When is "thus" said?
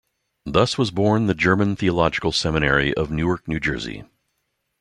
0.47-0.79